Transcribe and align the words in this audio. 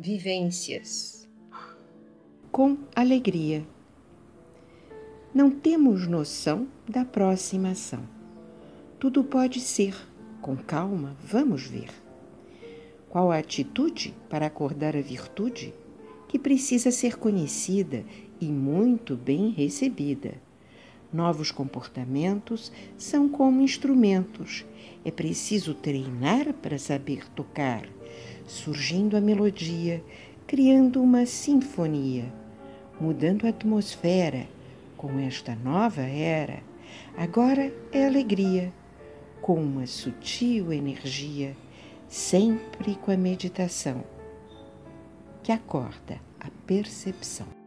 vivências. 0.00 1.28
Com 2.52 2.78
alegria. 2.94 3.66
Não 5.34 5.50
temos 5.50 6.06
noção 6.06 6.68
da 6.88 7.04
próxima 7.04 7.70
ação. 7.70 8.08
Tudo 9.00 9.24
pode 9.24 9.58
ser, 9.58 9.96
com 10.40 10.56
calma, 10.56 11.16
vamos 11.20 11.66
ver. 11.66 11.88
Qual 13.08 13.32
a 13.32 13.38
atitude 13.38 14.14
para 14.30 14.46
acordar 14.46 14.96
a 14.96 15.00
virtude 15.00 15.74
que 16.28 16.38
precisa 16.38 16.92
ser 16.92 17.16
conhecida 17.16 18.04
e 18.40 18.46
muito 18.46 19.16
bem 19.16 19.50
recebida? 19.50 20.34
Novos 21.12 21.50
comportamentos 21.50 22.70
são 22.96 23.28
como 23.28 23.62
instrumentos. 23.62 24.64
É 25.04 25.10
preciso 25.10 25.74
treinar 25.74 26.52
para 26.54 26.78
saber 26.78 27.28
tocar 27.30 27.97
surgindo 28.46 29.16
a 29.16 29.20
melodia, 29.20 30.02
criando 30.46 31.02
uma 31.02 31.26
sinfonia, 31.26 32.32
mudando 33.00 33.46
a 33.46 33.50
atmosfera 33.50 34.46
com 34.96 35.18
esta 35.18 35.54
nova 35.54 36.02
era. 36.02 36.62
Agora 37.16 37.72
é 37.92 38.06
alegria, 38.06 38.72
com 39.40 39.62
uma 39.62 39.86
sutil 39.86 40.72
energia, 40.72 41.56
sempre 42.08 42.94
com 42.96 43.10
a 43.10 43.16
meditação, 43.16 44.02
que 45.42 45.52
acorda 45.52 46.20
a 46.40 46.48
percepção. 46.66 47.57